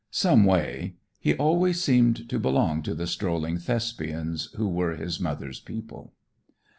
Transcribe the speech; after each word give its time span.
Some 0.09 0.45
way 0.45 0.95
he 1.19 1.35
always 1.35 1.79
seemed 1.83 2.27
to 2.27 2.39
belong 2.39 2.81
to 2.81 2.95
the 2.95 3.05
strolling 3.05 3.59
Thespians 3.59 4.45
who 4.55 4.67
were 4.67 4.95
his 4.95 5.19
mother's 5.19 5.59
people. 5.59 6.11